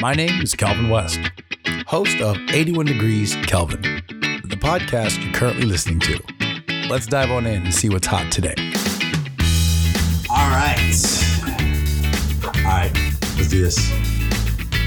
My 0.00 0.14
name 0.14 0.40
is 0.40 0.54
Kelvin 0.54 0.88
West, 0.88 1.18
host 1.88 2.20
of 2.20 2.36
81 2.50 2.86
Degrees 2.86 3.34
Kelvin, 3.46 3.82
the 3.82 4.56
podcast 4.56 5.20
you're 5.20 5.32
currently 5.32 5.64
listening 5.64 5.98
to. 5.98 6.20
Let's 6.88 7.06
dive 7.06 7.32
on 7.32 7.46
in 7.46 7.64
and 7.64 7.74
see 7.74 7.88
what's 7.88 8.06
hot 8.06 8.30
today. 8.30 8.54
All 10.30 10.50
right. 10.50 10.78
All 12.44 12.62
right, 12.62 12.92
let's 13.36 13.48
do 13.48 13.60
this. 13.60 13.90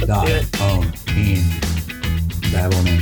Dive 0.06 0.50
on 0.62 0.86
um, 0.86 0.94
in. 1.10 1.44
Dive 2.50 2.74
on 2.74 2.88
in. 2.88 3.02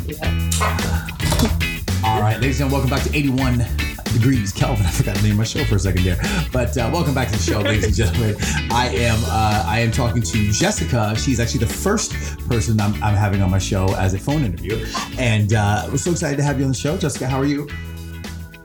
All 2.04 2.22
right, 2.22 2.38
ladies 2.42 2.60
and 2.60 2.72
gentlemen, 2.72 2.72
welcome 2.72 2.90
back 2.90 3.04
to 3.04 3.16
81 3.16 3.89
Degrees 4.14 4.52
Kelvin. 4.52 4.86
I 4.86 4.92
forgot 4.92 5.16
to 5.16 5.24
name 5.24 5.38
my 5.38 5.44
show 5.44 5.64
for 5.66 5.76
a 5.76 5.80
second 5.80 6.04
there, 6.04 6.20
but 6.52 6.78
uh, 6.78 6.90
welcome 6.92 7.14
back 7.14 7.30
to 7.30 7.38
the 7.38 7.44
show, 7.44 7.62
ladies 7.62 7.86
and 7.86 7.96
gentlemen. 7.96 8.36
I 8.72 8.90
am 8.96 9.20
uh, 9.26 9.64
I 9.68 9.80
am 9.80 9.92
talking 9.92 10.22
to 10.22 10.52
Jessica. 10.52 11.16
She's 11.18 11.40
actually 11.40 11.62
the 11.62 11.74
first 11.74 12.14
person 12.48 12.80
I'm, 12.80 12.94
I'm 13.04 13.16
having 13.16 13.42
on 13.42 13.52
my 13.52 13.60
show 13.60 13.94
as 13.96 14.14
a 14.14 14.20
phone 14.20 14.44
interview, 14.44 14.86
and 15.18 15.54
uh, 15.54 15.88
we're 15.90 15.98
so 15.98 16.12
excited 16.12 16.38
to 16.38 16.44
have 16.44 16.60
you 16.60 16.66
on 16.66 16.72
the 16.72 16.78
show, 16.78 16.98
Jessica. 16.98 17.28
How 17.28 17.40
are 17.40 17.46
you? 17.46 17.68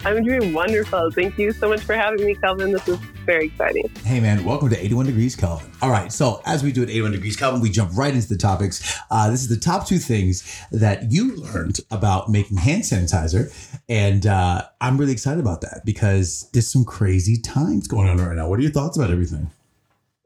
I'm 0.06 0.22
doing 0.22 0.52
wonderful. 0.52 1.10
Thank 1.12 1.38
you 1.38 1.50
so 1.52 1.70
much 1.70 1.80
for 1.80 1.94
having 1.94 2.26
me, 2.26 2.34
Kelvin. 2.34 2.72
This 2.72 2.86
is 2.88 2.98
very 3.24 3.46
exciting. 3.46 3.88
Hey, 4.04 4.20
man, 4.20 4.44
welcome 4.44 4.68
to 4.68 4.78
81 4.78 5.06
Degrees 5.06 5.34
Kelvin. 5.34 5.70
All 5.80 5.90
right, 5.90 6.12
so 6.12 6.42
as 6.44 6.62
we 6.62 6.72
do 6.72 6.82
at 6.82 6.90
81 6.90 7.12
Degrees 7.12 7.36
Kelvin, 7.36 7.62
we 7.62 7.70
jump 7.70 7.90
right 7.96 8.12
into 8.12 8.28
the 8.28 8.36
topics. 8.36 8.98
Uh, 9.10 9.30
this 9.30 9.40
is 9.40 9.48
the 9.48 9.56
top 9.56 9.86
two 9.86 9.96
things 9.96 10.60
that 10.72 11.10
you 11.10 11.34
learned 11.36 11.80
about 11.90 12.28
making 12.28 12.58
hand 12.58 12.82
sanitizer. 12.82 13.50
And 13.88 14.26
uh, 14.26 14.64
I'm 14.78 14.98
really 14.98 15.12
excited 15.12 15.40
about 15.40 15.62
that 15.62 15.80
because 15.86 16.50
there's 16.52 16.70
some 16.70 16.84
crazy 16.84 17.40
times 17.40 17.88
going 17.88 18.06
on 18.06 18.18
right 18.18 18.36
now. 18.36 18.46
What 18.46 18.58
are 18.58 18.62
your 18.62 18.72
thoughts 18.72 18.98
about 18.98 19.10
everything? 19.10 19.50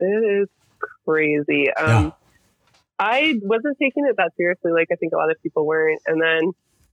It 0.00 0.42
is 0.42 0.48
crazy. 1.04 1.72
Um, 1.74 2.04
Yeah. 2.06 2.10
I 2.98 3.38
wasn't 3.42 3.78
taking 3.80 4.06
it 4.08 4.16
that 4.16 4.32
seriously, 4.36 4.72
like 4.72 4.88
I 4.90 4.96
think 4.96 5.12
a 5.12 5.16
lot 5.16 5.30
of 5.30 5.40
people 5.40 5.64
weren't. 5.64 6.02
And 6.08 6.20
then 6.20 6.50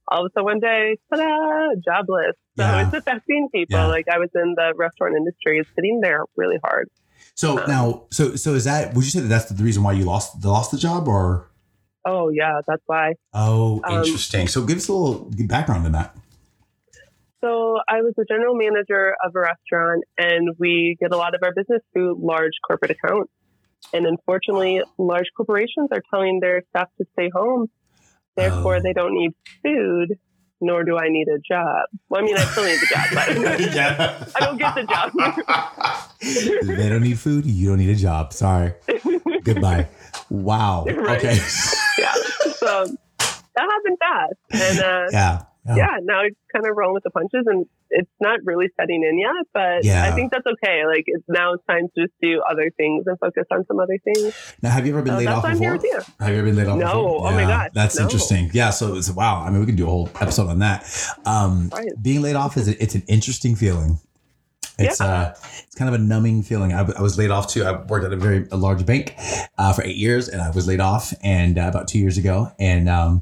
all 0.07 0.25
of 0.25 0.31
a 0.31 0.33
sudden 0.33 0.45
one 0.45 0.59
day, 0.59 0.97
ta-da, 1.09 1.75
jobless. 1.83 2.35
So 2.57 2.63
Yeah. 2.63 2.85
it's 2.87 2.93
affecting 2.93 3.49
people. 3.53 3.77
Yeah. 3.77 3.87
Like 3.87 4.05
I 4.11 4.17
was 4.19 4.29
in 4.35 4.53
the 4.55 4.73
restaurant 4.75 5.15
industry, 5.15 5.59
it's 5.59 5.69
hitting 5.75 5.99
there 6.01 6.23
really 6.35 6.57
hard. 6.63 6.89
So 7.33 7.59
Um, 7.59 7.67
now, 7.67 8.03
so 8.11 8.35
so 8.35 8.53
is 8.53 8.63
that? 8.65 8.93
Would 8.93 9.03
you 9.03 9.11
say 9.11 9.19
that 9.21 9.27
that's 9.27 9.49
the 9.49 9.63
reason 9.63 9.83
why 9.83 9.93
you 9.93 10.05
lost 10.05 10.41
the 10.41 10.49
lost 10.49 10.71
the 10.71 10.77
job, 10.77 11.07
or? 11.07 11.47
Oh 12.05 12.29
yeah, 12.29 12.61
that's 12.67 12.83
why. 12.85 13.15
Oh, 13.33 13.81
Um, 13.83 14.03
interesting. 14.03 14.47
So 14.47 14.63
give 14.65 14.77
us 14.77 14.87
a 14.87 14.93
little 14.93 15.29
background 15.47 15.85
on 15.85 15.91
that. 15.93 16.15
So 17.41 17.79
I 17.87 18.01
was 18.01 18.13
the 18.17 18.25
general 18.27 18.55
manager 18.55 19.15
of 19.23 19.35
a 19.35 19.39
restaurant, 19.39 20.03
and 20.17 20.55
we 20.57 20.97
get 20.99 21.11
a 21.13 21.17
lot 21.17 21.35
of 21.35 21.41
our 21.43 21.51
business 21.53 21.81
through 21.93 22.17
large 22.19 22.53
corporate 22.67 22.91
accounts. 22.91 23.31
And 23.93 24.07
unfortunately, 24.07 24.81
large 24.97 25.27
corporations 25.37 25.89
are 25.91 26.01
telling 26.09 26.39
their 26.39 26.63
staff 26.69 26.87
to 26.97 27.05
stay 27.13 27.29
home. 27.33 27.67
Therefore, 28.35 28.77
Oh. 28.77 28.79
they 28.81 28.93
don't 28.93 29.13
need 29.13 29.31
food, 29.63 30.17
nor 30.61 30.83
do 30.83 30.97
I 30.97 31.09
need 31.09 31.27
a 31.27 31.39
job. 31.39 31.85
Well, 32.09 32.21
I 32.21 32.25
mean, 32.25 32.37
I 32.37 32.41
still 32.45 32.63
need 32.65 32.79
the 32.79 32.87
job, 32.87 33.05
but 33.13 33.59
yeah. 33.75 34.25
I 34.35 34.39
don't 34.39 34.57
get 34.57 34.75
the 34.75 34.83
job. 34.83 35.11
they 36.77 36.89
don't 36.89 37.01
need 37.03 37.19
food. 37.19 37.45
You 37.45 37.69
don't 37.69 37.79
need 37.79 37.89
a 37.89 37.95
job. 37.95 38.33
Sorry. 38.33 38.73
Goodbye. 39.43 39.87
Wow. 40.29 40.85
Right. 40.95 41.17
Okay. 41.17 41.35
yeah. 41.97 42.13
So 42.57 42.85
that 43.55 43.67
happened 43.69 43.97
fast. 43.99 44.33
And 44.51 44.79
uh, 44.79 45.05
yeah. 45.11 45.41
yeah, 45.75 45.97
now 46.03 46.21
it's 46.23 46.35
kind 46.53 46.65
of 46.67 46.75
rolling 46.75 46.93
with 46.95 47.03
the 47.03 47.11
punches, 47.11 47.45
and 47.47 47.65
it's 47.89 48.09
not 48.19 48.39
really 48.43 48.67
setting 48.79 49.03
in 49.03 49.19
yet. 49.19 49.31
But 49.53 49.83
Yeah. 49.85 50.03
I 50.05 50.11
think 50.11 50.31
that's 50.31 50.45
okay. 50.45 50.85
Like 50.85 51.03
it's 51.07 51.23
now 51.27 51.53
it's 51.53 51.63
time 51.69 51.87
to 51.95 52.01
just 52.03 52.13
do 52.21 52.41
other 52.49 52.71
things 52.77 53.03
and 53.07 53.17
focus 53.19 53.43
on 53.51 53.65
some 53.67 53.79
other 53.79 53.97
things. 54.03 54.33
Now, 54.61 54.71
have 54.71 54.85
you 54.85 54.93
ever 54.93 55.01
been 55.01 55.13
So 55.13 55.17
laid 55.19 55.27
off 55.27 55.43
before? 55.43 55.59
here 55.59 55.71
with 55.73 56.13
Have 56.19 56.29
you 56.29 56.35
ever 56.35 56.45
been 56.47 56.55
laid 56.55 56.67
off 56.67 56.77
No. 56.79 56.85
before? 56.85 57.27
Oh 57.27 57.31
my 57.31 57.41
Yeah, 57.41 57.47
gosh, 57.47 57.69
That's 57.73 57.97
no. 57.97 58.03
interesting. 58.03 58.49
Yeah. 58.53 58.69
So 58.71 58.95
it's 58.95 59.11
wow. 59.11 59.43
I 59.45 59.49
mean, 59.49 59.59
we 59.59 59.65
can 59.65 59.75
do 59.75 59.85
a 59.85 59.89
whole 59.89 60.09
episode 60.19 60.47
on 60.49 60.59
that. 60.59 60.85
Um, 61.25 61.69
Right. 61.73 61.89
Being 62.01 62.21
laid 62.21 62.35
off 62.35 62.57
is 62.57 62.67
it's 62.67 62.95
an 62.95 63.03
interesting 63.07 63.55
feeling. 63.55 63.99
It's 64.77 64.99
Yeah. 64.99 65.05
uh, 65.05 65.29
it's 65.63 65.75
kind 65.75 65.87
of 65.87 65.95
a 65.99 66.03
numbing 66.03 66.43
feeling. 66.43 66.73
I, 66.73 66.79
I 66.97 67.01
was 67.01 67.17
laid 67.17 67.31
off 67.31 67.47
too. 67.47 67.63
I 67.63 67.81
worked 67.85 68.05
at 68.05 68.11
a 68.11 68.17
very 68.17 68.45
a 68.51 68.57
large 68.57 68.85
bank 68.85 69.15
uh, 69.57 69.71
for 69.71 69.83
eight 69.83 69.95
years, 69.95 70.27
and 70.27 70.41
I 70.41 70.49
was 70.49 70.67
laid 70.67 70.81
off 70.81 71.13
and 71.23 71.57
uh, 71.57 71.67
about 71.69 71.87
two 71.87 71.99
years 71.99 72.17
ago, 72.17 72.51
and 72.59 72.89
um, 72.89 73.21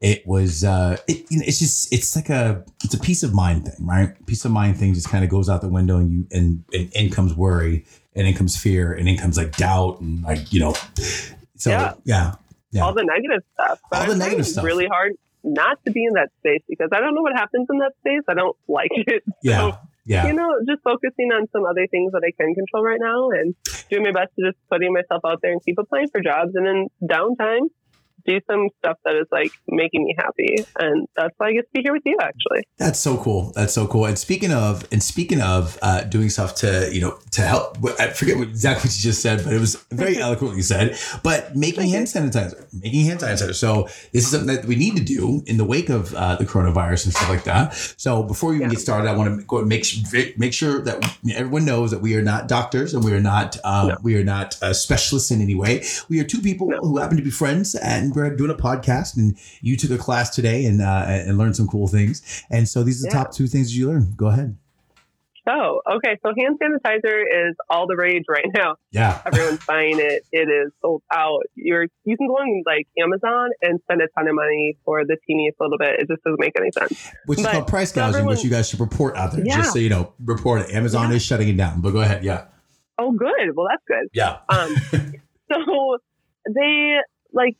it 0.00 0.26
was 0.26 0.64
uh, 0.64 0.96
it, 1.06 1.30
you 1.30 1.38
know, 1.38 1.44
it's 1.46 1.58
just 1.58 1.92
it's 1.92 2.16
like 2.16 2.30
a 2.30 2.64
it's 2.84 2.94
a 2.94 2.98
peace 3.00 3.22
of 3.22 3.34
mind 3.34 3.66
thing, 3.66 3.86
right? 3.86 4.14
Peace 4.26 4.44
of 4.44 4.50
mind 4.50 4.78
thing 4.78 4.94
just 4.94 5.08
kind 5.08 5.24
of 5.24 5.30
goes 5.30 5.48
out 5.48 5.60
the 5.60 5.68
window, 5.68 5.96
and 5.98 6.10
you 6.10 6.26
and, 6.32 6.64
and 6.72 6.92
in 6.94 7.10
comes 7.10 7.34
worry, 7.34 7.84
and 8.14 8.26
in 8.26 8.34
comes 8.34 8.56
fear, 8.56 8.92
and 8.92 9.08
in 9.08 9.16
comes 9.18 9.36
like 9.36 9.56
doubt, 9.56 10.00
and 10.00 10.22
like 10.22 10.52
you 10.52 10.60
know, 10.60 10.72
so 11.56 11.70
Yeah. 11.70 11.94
yeah, 12.04 12.34
yeah. 12.72 12.82
all 12.82 12.94
the 12.94 13.04
negative 13.04 13.42
stuff. 13.54 13.78
But 13.90 14.00
All 14.02 14.06
the 14.08 14.16
negative 14.16 14.46
stuff. 14.46 14.64
Really 14.64 14.86
hard 14.86 15.12
not 15.42 15.78
to 15.86 15.90
be 15.90 16.04
in 16.04 16.12
that 16.14 16.28
space 16.38 16.62
because 16.68 16.88
I 16.92 17.00
don't 17.00 17.14
know 17.14 17.22
what 17.22 17.32
happens 17.34 17.66
in 17.70 17.78
that 17.78 17.92
space. 18.00 18.22
I 18.28 18.34
don't 18.34 18.56
like 18.68 18.90
it. 18.92 19.22
yeah, 19.42 19.70
So, 19.70 19.78
yeah. 20.04 20.26
you 20.26 20.34
know, 20.34 20.48
just 20.68 20.82
focusing 20.82 21.30
on 21.32 21.46
some 21.52 21.64
other 21.64 21.86
things 21.90 22.12
that 22.12 22.22
I 22.26 22.30
can 22.38 22.54
control 22.54 22.84
right 22.84 23.00
now 23.00 23.30
and 23.30 23.54
doing 23.88 24.02
my 24.02 24.12
best 24.12 24.32
to 24.38 24.46
just 24.50 24.58
putting 24.70 24.92
myself 24.92 25.22
out 25.24 25.40
there 25.42 25.52
and 25.52 25.64
keep 25.64 25.78
applying 25.78 26.08
for 26.08 26.20
jobs. 26.20 26.52
And 26.54 26.66
then 26.66 26.88
downtime, 27.02 27.68
do 28.26 28.40
some 28.50 28.68
stuff 28.78 28.96
that 29.04 29.14
is 29.16 29.26
like 29.32 29.52
making 29.68 30.04
me 30.04 30.14
happy. 30.18 30.64
And 30.78 31.06
that's 31.16 31.34
why 31.38 31.48
I 31.48 31.52
get 31.52 31.62
to 31.62 31.68
be 31.74 31.82
here 31.82 31.92
with 31.92 32.02
you 32.04 32.16
actually. 32.20 32.64
That's 32.78 32.98
so 32.98 33.16
cool. 33.16 33.52
That's 33.54 33.72
so 33.72 33.86
cool. 33.86 34.06
And 34.06 34.18
speaking 34.18 34.52
of, 34.52 34.86
and 34.92 35.02
speaking 35.02 35.40
of 35.40 35.78
uh, 35.82 36.02
doing 36.04 36.28
stuff 36.30 36.54
to, 36.56 36.88
you 36.92 37.00
know, 37.00 37.18
to 37.32 37.42
help. 37.42 37.78
I 37.98 38.08
forget 38.08 38.36
what, 38.38 38.48
exactly 38.48 38.88
what 38.88 38.96
you 38.96 39.02
just 39.02 39.22
said, 39.22 39.44
but 39.44 39.52
it 39.52 39.60
was 39.60 39.76
very 39.90 40.18
eloquently 40.26 40.62
said. 40.62 40.98
But 41.22 41.56
making 41.56 41.88
hand 41.90 42.06
sanitizer, 42.06 42.66
making 42.72 43.06
hand 43.06 43.20
sanitizer. 43.20 43.54
So 43.54 43.84
this 44.12 44.24
is 44.24 44.30
something 44.30 44.54
that 44.54 44.64
we 44.64 44.76
need 44.76 44.96
to 44.96 45.04
do 45.04 45.42
in 45.46 45.56
the 45.56 45.64
wake 45.64 45.88
of 45.88 46.14
uh, 46.14 46.36
the 46.36 46.44
coronavirus 46.44 47.06
and 47.06 47.14
stuff 47.14 47.28
like 47.28 47.44
that. 47.44 47.74
So 47.96 48.22
before 48.22 48.50
we 48.50 48.56
even 48.56 48.68
Yeah. 48.68 48.74
get 48.74 48.80
started, 48.80 49.08
I 49.08 49.16
want 49.16 49.38
to 49.40 49.46
go 49.46 49.58
and 49.58 49.68
make 49.68 49.84
sure, 49.84 50.02
make 50.36 50.52
sure 50.52 50.80
that 50.82 51.04
everyone 51.34 51.64
knows 51.64 51.90
that 51.90 52.00
we 52.00 52.14
are 52.16 52.22
not 52.22 52.48
doctors 52.48 52.94
and 52.94 53.04
we 53.04 53.12
are 53.12 53.20
not 53.20 53.56
um, 53.64 53.88
No. 53.88 53.96
we 54.02 54.16
are 54.16 54.24
not 54.24 54.60
uh, 54.62 54.72
specialists 54.72 55.30
in 55.30 55.40
any 55.40 55.54
way. 55.54 55.84
We 56.08 56.20
are 56.20 56.24
two 56.24 56.40
people 56.40 56.68
No. 56.68 56.78
who 56.78 56.98
happen 56.98 57.16
to 57.16 57.22
be 57.22 57.30
friends, 57.30 57.74
and 57.74 58.09
we're 58.14 58.34
doing 58.36 58.50
a 58.50 58.54
podcast. 58.54 59.16
And 59.16 59.36
you 59.60 59.76
took 59.76 59.90
a 59.90 59.98
class 59.98 60.30
today 60.34 60.64
and 60.64 60.80
uh, 60.82 61.04
and 61.08 61.38
learned 61.38 61.56
some 61.56 61.66
cool 61.68 61.86
things. 61.88 62.44
And 62.50 62.68
so 62.68 62.82
these 62.82 63.04
are 63.04 63.08
the 63.10 63.14
Yeah. 63.16 63.24
top 63.24 63.32
two 63.34 63.46
things 63.46 63.76
you 63.76 63.88
learned. 63.88 64.16
Go 64.16 64.26
ahead. 64.28 64.56
Oh, 65.48 65.80
okay. 65.96 66.18
So 66.24 66.32
hand 66.38 66.58
sanitizer 66.62 67.22
is 67.22 67.56
all 67.70 67.86
the 67.86 67.96
rage 67.96 68.24
right 68.28 68.44
now. 68.54 68.76
Yeah. 68.92 69.20
Everyone's 69.26 69.64
buying 69.64 69.98
it. 69.98 70.22
It 70.30 70.48
is 70.48 70.70
sold 70.82 71.02
out. 71.12 71.40
You're 71.54 71.86
you 72.04 72.16
can 72.16 72.28
go 72.28 72.34
on 72.34 72.62
like 72.66 72.86
Amazon 73.02 73.48
and 73.62 73.80
spend 73.84 74.02
a 74.02 74.08
ton 74.16 74.28
of 74.28 74.34
money 74.34 74.76
for 74.84 75.04
the 75.04 75.16
teeniest 75.26 75.56
little 75.58 75.78
bit. 75.78 75.98
It 75.98 76.08
just 76.08 76.22
doesn't 76.24 76.38
make 76.38 76.52
any 76.60 76.70
sense. 76.72 77.08
Which 77.24 77.40
is 77.40 77.46
called 77.46 77.66
price 77.66 77.90
gouging, 77.90 78.16
everyone- 78.16 78.34
which 78.34 78.44
you 78.44 78.50
guys 78.50 78.68
should 78.68 78.80
report 78.80 79.16
out 79.16 79.32
there. 79.32 79.44
Yeah. 79.44 79.56
Just 79.56 79.72
so 79.72 79.78
you 79.78 79.88
know, 79.88 80.12
report 80.24 80.60
it. 80.60 80.74
Amazon 80.74 81.08
Yeah. 81.10 81.16
is 81.16 81.24
shutting 81.24 81.48
it 81.48 81.56
down. 81.56 81.80
But 81.80 81.92
go 81.92 82.00
ahead. 82.00 82.22
Yeah. 82.22 82.44
Oh, 82.98 83.10
good. 83.12 83.56
Well, 83.56 83.66
that's 83.68 83.82
good. 83.88 84.08
Yeah. 84.12 84.40
Um, 84.50 84.76
so 85.50 85.98
they 86.54 86.96
like 87.32 87.56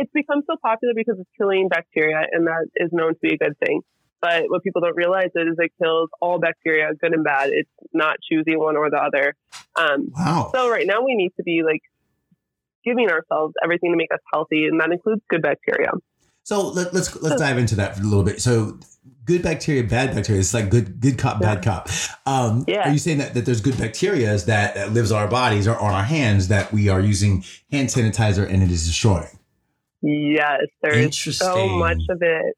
it's 0.00 0.10
become 0.12 0.42
so 0.46 0.56
popular 0.62 0.94
because 0.94 1.16
it's 1.18 1.30
killing 1.36 1.68
bacteria, 1.68 2.22
and 2.32 2.46
that 2.46 2.66
is 2.76 2.90
known 2.92 3.12
to 3.14 3.20
be 3.20 3.34
a 3.34 3.38
good 3.38 3.56
thing. 3.64 3.80
But 4.20 4.44
what 4.48 4.62
people 4.62 4.80
don't 4.80 4.96
realize 4.96 5.30
is 5.36 5.54
it 5.58 5.72
kills 5.80 6.08
all 6.20 6.38
bacteria, 6.40 6.90
good 7.00 7.12
and 7.12 7.22
bad. 7.22 7.50
It's 7.52 7.70
not 7.92 8.16
choosing 8.28 8.58
one 8.58 8.76
or 8.76 8.90
the 8.90 8.96
other. 8.96 9.34
Um, 9.76 10.10
Wow. 10.16 10.50
so 10.54 10.68
right 10.70 10.86
now 10.86 11.02
we 11.04 11.14
need 11.14 11.32
to 11.36 11.42
be 11.44 11.62
like 11.64 11.82
giving 12.84 13.08
ourselves 13.10 13.54
everything 13.62 13.92
to 13.92 13.96
make 13.96 14.12
us 14.12 14.20
healthy, 14.32 14.66
and 14.66 14.80
that 14.80 14.90
includes 14.90 15.22
good 15.28 15.42
bacteria. 15.42 15.90
So 16.44 16.68
let, 16.68 16.94
let's 16.94 17.14
let's 17.20 17.40
dive 17.40 17.58
into 17.58 17.76
that 17.76 17.94
for 17.96 18.02
a 18.02 18.06
little 18.06 18.24
bit. 18.24 18.40
So 18.40 18.78
good 19.26 19.42
bacteria, 19.42 19.84
bad 19.84 20.14
bacteria. 20.14 20.40
It's 20.40 20.54
like 20.54 20.70
good 20.70 20.98
good 20.98 21.18
cop, 21.18 21.40
bad 21.40 21.62
cop. 21.62 21.88
Um, 22.26 22.64
Yeah. 22.66 22.88
Are 22.88 22.92
you 22.92 22.98
saying 22.98 23.18
that, 23.18 23.34
that 23.34 23.44
there's 23.44 23.60
good 23.60 23.76
bacteria 23.78 24.34
that, 24.36 24.74
that 24.74 24.92
lives 24.94 25.12
on 25.12 25.20
our 25.20 25.28
bodies 25.28 25.68
or 25.68 25.76
on 25.78 25.92
our 25.92 26.02
hands 26.04 26.48
that 26.48 26.72
we 26.72 26.88
are 26.88 27.00
using 27.00 27.44
hand 27.70 27.88
sanitizer 27.90 28.48
and 28.50 28.62
it 28.62 28.70
is 28.70 28.86
destroying? 28.86 29.37
Yes, 30.02 30.62
there 30.82 30.94
is 30.94 31.16
so 31.36 31.68
much 31.68 32.00
of 32.08 32.18
it 32.22 32.54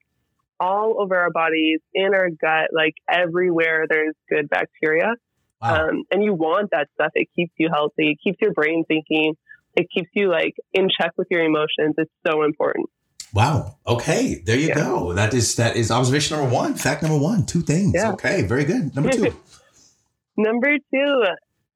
all 0.59 0.97
over 1.01 1.17
our 1.17 1.31
bodies, 1.31 1.81
in 1.95 2.15
our 2.15 2.29
gut, 2.29 2.69
like 2.73 2.95
everywhere. 3.11 3.87
There's 3.89 4.15
good 4.29 4.49
bacteria. 4.51 5.15
Wow. 5.63 5.89
Um, 5.89 6.05
and 6.11 6.23
you 6.23 6.35
want 6.35 6.71
that 6.73 6.89
stuff. 6.95 7.13
It 7.15 7.29
keeps 7.35 7.53
you 7.57 7.69
healthy. 7.73 8.11
It 8.13 8.19
keeps 8.23 8.39
your 8.41 8.53
brain 8.53 8.85
thinking. 8.87 9.37
It 9.75 9.89
keeps 9.95 10.11
you 10.15 10.29
like 10.31 10.55
in 10.73 10.89
check 10.91 11.13
with 11.17 11.29
your 11.31 11.43
emotions. 11.45 11.95
It's 11.97 12.11
so 12.27 12.43
important. 12.43 12.91
Wow. 13.33 13.77
Okay. 13.87 14.43
There 14.45 14.57
you 14.59 14.69
Yeah. 14.69 14.75
go. 14.75 15.13
That 15.13 15.33
is 15.35 15.55
that 15.57 15.77
is 15.77 15.91
observation 15.91 16.37
number 16.37 16.53
one. 16.55 16.75
Fact 16.75 17.03
number 17.03 17.19
one. 17.19 17.47
Two 17.47 17.61
things. 17.61 17.93
Yeah. 17.95 18.13
Okay. 18.13 18.43
Very 18.43 18.65
good. 18.65 18.95
Number 18.95 19.11
two. 19.11 19.33
Number 20.37 20.79
two, 20.93 21.25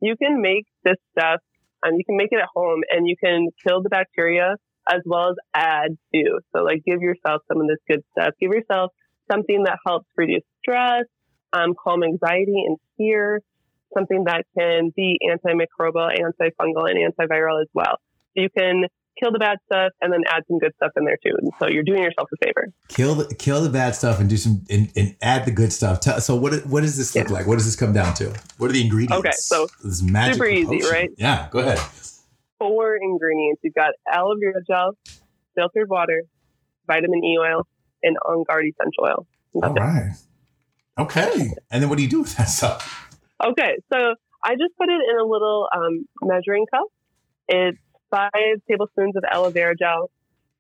you 0.01 0.17
can 0.17 0.41
make 0.41 0.65
this 0.85 0.97
stuff 1.13 1.41
and 1.83 1.99
you 1.99 2.05
can 2.05 2.17
make 2.17 2.29
it 2.33 2.39
at 2.39 2.49
home 2.55 2.81
and 2.91 3.07
you 3.07 3.15
can 3.17 3.49
kill 3.67 3.83
the 3.83 3.91
bacteria 3.91 4.57
as 4.91 5.01
well 5.05 5.31
as 5.31 5.37
add 5.55 5.97
to. 6.15 6.41
So 6.55 6.63
like 6.63 6.83
give 6.85 7.01
yourself 7.01 7.43
some 7.49 7.61
of 7.61 7.69
this 7.69 7.79
good 7.89 8.03
stuff. 8.13 8.35
Give 8.41 8.51
yourself 8.53 8.93
something 9.31 9.65
that 9.65 9.79
helps 9.87 10.07
reduce 10.17 10.43
stress, 10.61 11.05
um, 11.53 11.75
calm 11.83 12.03
anxiety 12.03 12.65
and 12.67 12.77
fear, 12.97 13.41
something 13.95 14.25
that 14.25 14.45
can 14.59 14.93
be 14.95 15.19
antimicrobial, 15.25 16.11
antifungal, 16.19 16.91
and 16.91 17.13
antiviral 17.13 17.61
as 17.63 17.69
well. 17.73 17.99
You 18.35 18.49
can 18.51 18.85
kill 19.23 19.31
the 19.31 19.39
bad 19.39 19.59
stuff 19.67 19.93
and 20.01 20.13
then 20.13 20.23
add 20.29 20.43
some 20.49 20.59
good 20.59 20.73
stuff 20.77 20.91
in 20.97 21.05
there 21.05 21.17
too. 21.25 21.35
And 21.41 21.53
so 21.61 21.69
you're 21.69 21.85
doing 21.85 22.03
yourself 22.03 22.29
a 22.35 22.45
favor. 22.45 22.73
Kill 22.89 23.15
the 23.15 23.33
kill 23.37 23.63
the 23.63 23.71
bad 23.71 23.95
stuff 23.95 24.19
and 24.19 24.29
do 24.29 24.37
some 24.37 24.65
and, 24.69 24.91
and 24.97 25.15
add 25.23 25.45
the 25.45 25.53
good 25.53 25.73
stuff. 25.73 26.01
Tell, 26.01 26.21
so 26.21 26.35
what 26.35 26.67
what 26.67 26.81
does 26.81 26.97
this 26.97 27.15
look 27.15 27.29
Yeah. 27.29 27.35
like? 27.35 27.47
What 27.47 27.55
does 27.55 27.65
this 27.65 27.77
come 27.77 27.93
down 27.93 28.15
to? 28.15 28.35
What 28.59 28.71
are 28.71 28.73
the 28.73 28.83
ingredients? 28.83 29.19
Okay, 29.19 29.31
so 29.37 29.69
this 29.85 30.03
magic 30.03 30.35
super 30.35 30.47
easy, 30.49 30.83
right? 30.91 31.11
Yeah, 31.17 31.49
go 31.53 31.61
ahead. 31.61 31.79
Four 32.59 32.97
ingredients. 32.97 33.61
You've 33.63 33.75
got 33.75 33.93
aloe 34.11 34.37
vera 34.41 34.63
gel, 34.67 34.97
filtered 35.55 35.89
water, 35.89 36.23
vitamin 36.87 37.25
E 37.25 37.39
oil, 37.39 37.67
and 38.03 38.17
on 38.27 38.45
guard 38.45 38.65
essential 38.67 39.05
oil. 39.05 39.27
And 39.55 39.65
All 39.65 39.75
that's 39.75 40.23
it. 40.23 40.27
Okay. 40.99 41.55
And 41.71 41.83
then 41.83 41.89
what 41.89 41.97
do 41.99 42.05
you 42.05 42.11
do 42.11 42.21
with 42.21 42.37
that 42.37 42.49
stuff? 42.49 43.11
Okay, 43.45 43.77
so 43.93 44.15
I 44.43 44.53
just 44.53 44.77
put 44.79 44.89
it 44.89 45.01
in 45.11 45.19
a 45.19 45.25
little 45.25 45.69
um, 45.75 46.07
measuring 46.23 46.67
cup. 46.73 46.87
It's 47.49 47.79
five 48.11 48.63
tablespoons 48.71 49.17
of 49.17 49.25
aloe 49.31 49.51
vera 49.51 49.75
gel, 49.77 50.11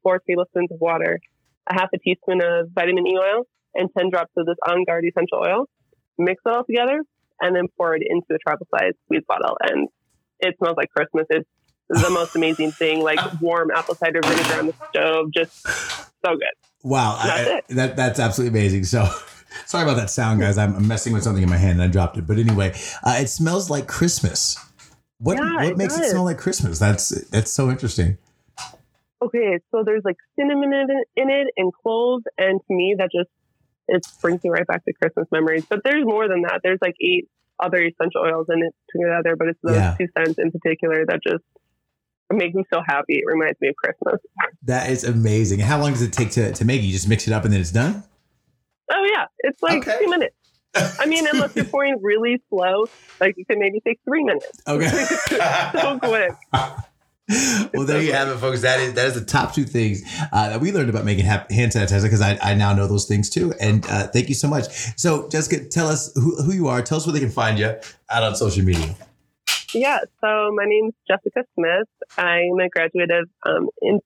four 0.02 0.20
tablespoons 0.29 0.73
of 0.73 0.81
water, 0.81 1.20
a 1.69 1.75
half 1.75 1.88
a 1.94 1.99
teaspoon 1.99 2.41
of 2.43 2.70
vitamin 2.75 3.06
E 3.06 3.17
oil, 3.17 3.44
and 3.75 3.88
10 3.96 4.11
drops 4.11 4.32
of 4.37 4.46
this 4.46 4.56
On 4.69 4.85
Guard 4.85 5.05
essential 5.05 5.38
oil. 5.38 5.67
Mix 6.19 6.43
it 6.44 6.52
all 6.55 6.64
together 6.64 7.00
and 7.41 7.55
then 7.55 7.67
pour 7.76 7.94
it 7.94 8.02
into 8.08 8.26
a 8.35 8.38
travel 8.38 8.67
size 8.70 8.93
squeeze 9.05 9.25
bottle. 9.26 9.56
And 9.61 9.88
it 10.41 10.55
smells 10.58 10.76
like 10.76 10.91
Christmas. 10.91 11.26
It's 11.31 11.49
the 11.88 12.10
most 12.10 12.34
amazing 12.36 12.72
thing, 12.72 13.02
like 13.02 13.19
warm 13.40 13.70
apple 13.70 13.94
cider 13.94 14.20
vinegar 14.22 14.58
on 14.58 14.66
the 14.66 14.75
stove. 14.90 15.31
Just 15.32 15.62
so 15.66 16.36
good. 16.36 16.42
Wow, 16.82 17.19
That's 17.22 17.48
I- 17.70 17.75
that 17.75 17.96
that's 17.96 18.19
absolutely 18.20 18.58
amazing. 18.58 18.84
So, 18.84 19.06
sorry 19.66 19.84
about 19.84 19.96
that 19.96 20.10
sound, 20.10 20.40
guys. 20.40 20.58
I'm 20.58 20.86
messing 20.86 21.12
with 21.12 21.22
something 21.22 21.42
in 21.42 21.48
my 21.48 21.56
hand 21.56 21.81
and 21.81 21.82
I 21.82 21.88
dropped 21.88 22.16
it. 22.19 22.26
But 22.26 22.38
anyway, 22.38 22.75
uh, 23.02 23.16
it 23.20 23.28
smells 23.28 23.70
like 23.70 23.86
Christmas. 23.86 24.58
What 25.19 25.38
Yeah, 25.38 25.54
what 25.56 25.64
it 25.66 25.76
makes 25.78 25.96
it 25.98 26.10
smell 26.10 26.25
like 26.25 26.38
Christmas? 26.38 26.78
That's 26.78 27.08
that's 27.31 27.50
so 27.50 27.70
interesting. 27.70 28.19
Okay, 29.22 29.58
so 29.70 29.82
there's 29.84 30.02
like 30.04 30.16
cinnamon 30.38 30.72
in 30.75 30.86
it, 30.90 31.08
in 31.16 31.31
it 31.31 31.46
and 31.56 31.72
cloves, 31.72 32.25
and 32.36 32.60
to 32.60 32.75
me 32.75 32.94
that 32.98 33.08
just 33.14 33.31
it 33.88 34.06
brings 34.20 34.42
me 34.44 34.50
right 34.50 34.66
back 34.66 34.84
to 34.84 34.92
Christmas 34.92 35.26
memories. 35.32 35.64
But 35.69 35.81
there's 35.84 36.04
more 36.04 36.28
than 36.28 36.42
that. 36.42 36.60
There's 36.62 36.78
like 36.82 36.94
eight 37.00 37.28
other 37.58 37.78
essential 37.82 38.20
oils 38.22 38.46
in 38.50 38.62
it 38.62 38.75
together, 38.90 39.36
but 39.36 39.48
it's 39.48 39.58
those 39.62 39.76
Yeah. 39.76 39.94
two 39.98 40.08
scents 40.19 40.38
in 40.38 40.50
particular 40.50 41.06
that 41.06 41.20
just 41.26 41.44
make 42.32 42.54
me 42.54 42.64
so 42.72 42.80
happy. 42.86 43.14
It 43.18 43.24
reminds 43.26 43.60
me 43.60 43.68
of 43.68 43.76
Christmas. 43.76 44.20
That 44.64 44.90
is 44.90 45.04
amazing. 45.04 45.60
How 45.60 45.80
long 45.80 45.92
does 45.92 46.02
it 46.02 46.12
take 46.12 46.30
to, 46.32 46.52
to 46.52 46.64
make? 46.64 46.82
You 46.82 46.90
just 46.92 47.08
mix 47.08 47.26
it 47.28 47.32
up 47.32 47.44
and 47.44 47.52
then 47.52 47.60
it's 47.60 47.70
done? 47.72 48.02
Oh 48.90 49.08
yeah, 49.12 49.26
it's 49.40 49.62
like 49.62 49.86
Okay. 49.86 49.98
two 50.00 50.08
minutes. 50.10 50.34
I 51.00 51.06
mean, 51.06 51.26
unless 51.26 51.50
you're 51.54 51.64
pouring 51.66 51.98
really 52.02 52.42
slow, 52.48 52.86
like 53.20 53.34
it 53.38 53.46
can 53.48 53.58
maybe 53.60 53.80
take 53.86 54.00
three 54.04 54.24
minutes. 54.24 54.48
Okay. 54.68 54.88
so 55.80 55.98
quick. 56.00 56.32
well, 57.72 57.86
there 57.86 58.02
you 58.02 58.12
have 58.12 58.28
it, 58.28 58.36
folks. 58.38 58.62
That 58.62 58.80
is 58.80 58.94
that 58.94 59.06
is 59.06 59.14
the 59.14 59.24
top 59.24 59.54
two 59.54 59.64
things 59.64 60.02
uh, 60.32 60.50
that 60.50 60.60
we 60.60 60.72
learned 60.72 60.90
about 60.90 61.04
making 61.04 61.24
hand 61.24 61.46
sanitizer 61.50 62.02
because 62.02 62.20
I, 62.20 62.38
I 62.42 62.54
now 62.54 62.74
know 62.74 62.86
those 62.86 63.06
things 63.06 63.30
too. 63.30 63.54
And 63.60 63.86
uh, 63.88 64.08
thank 64.08 64.28
you 64.28 64.34
so 64.34 64.48
much. 64.48 64.66
So, 64.98 65.28
Jessica, 65.28 65.64
tell 65.64 65.86
us 65.88 66.12
who, 66.14 66.42
who 66.42 66.52
you 66.52 66.68
are. 66.68 66.82
Tell 66.82 66.98
us 66.98 67.06
where 67.06 67.12
they 67.14 67.20
can 67.20 67.30
find 67.30 67.58
you 67.58 67.66
out 68.10 68.22
on 68.22 68.34
social 68.36 68.64
media. 68.64 68.94
Yeah, 69.74 69.98
so 70.20 70.52
my 70.54 70.66
name's 70.66 70.94
Jessica 71.08 71.42
Smith. 71.54 71.88
I'm 72.16 72.60
a 72.60 72.68
graduate 72.68 73.10
of 73.10 73.28
um, 73.44 73.70
in 73.82 73.98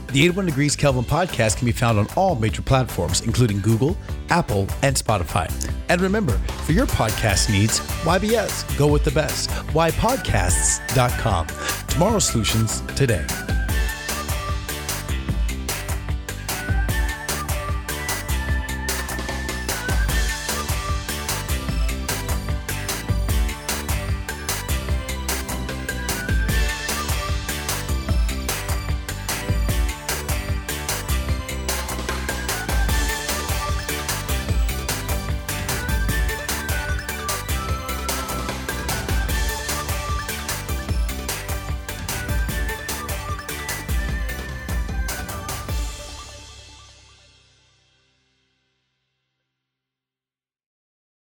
The 0.09 0.25
81 0.25 0.47
Degrees 0.47 0.75
Kelvin 0.77 1.05
podcast 1.05 1.57
can 1.57 1.67
be 1.67 1.73
found 1.73 1.99
on 1.99 2.09
all 2.17 2.35
major 2.35 2.63
platforms, 2.63 3.21
including 3.21 3.61
Google, 3.61 3.97
Apple, 4.31 4.67
and 4.83 4.97
Spotify. 4.97 5.49
And 5.89 6.01
remember, 6.01 6.37
for 6.65 6.73
your 6.73 6.87
podcast 6.87 7.51
needs, 7.51 7.79
YBS, 8.03 8.77
go 8.77 8.89
with 8.89 9.05
the 9.05 9.13
best. 9.13 9.51
Whypodcasts.com. 9.51 11.47
Tomorrow's 11.89 12.29
solutions 12.29 12.81
today. 12.97 13.25